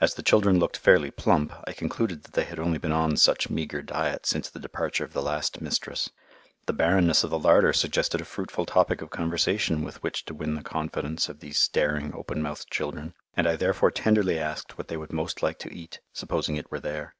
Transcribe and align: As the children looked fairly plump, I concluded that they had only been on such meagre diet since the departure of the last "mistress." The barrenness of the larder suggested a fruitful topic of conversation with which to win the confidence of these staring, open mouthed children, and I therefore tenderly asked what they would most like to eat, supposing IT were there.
As 0.00 0.14
the 0.14 0.22
children 0.22 0.60
looked 0.60 0.76
fairly 0.76 1.10
plump, 1.10 1.52
I 1.66 1.72
concluded 1.72 2.22
that 2.22 2.34
they 2.34 2.44
had 2.44 2.60
only 2.60 2.78
been 2.78 2.92
on 2.92 3.16
such 3.16 3.50
meagre 3.50 3.82
diet 3.82 4.24
since 4.24 4.48
the 4.48 4.60
departure 4.60 5.02
of 5.04 5.12
the 5.12 5.20
last 5.20 5.60
"mistress." 5.60 6.08
The 6.66 6.72
barrenness 6.72 7.24
of 7.24 7.30
the 7.30 7.38
larder 7.40 7.72
suggested 7.72 8.20
a 8.20 8.24
fruitful 8.24 8.64
topic 8.64 9.02
of 9.02 9.10
conversation 9.10 9.82
with 9.82 10.00
which 10.04 10.24
to 10.26 10.34
win 10.34 10.54
the 10.54 10.62
confidence 10.62 11.28
of 11.28 11.40
these 11.40 11.58
staring, 11.58 12.14
open 12.14 12.42
mouthed 12.42 12.70
children, 12.70 13.14
and 13.34 13.48
I 13.48 13.56
therefore 13.56 13.90
tenderly 13.90 14.38
asked 14.38 14.78
what 14.78 14.86
they 14.86 14.96
would 14.96 15.12
most 15.12 15.42
like 15.42 15.58
to 15.58 15.74
eat, 15.74 15.98
supposing 16.12 16.54
IT 16.54 16.70
were 16.70 16.78
there. 16.78 17.16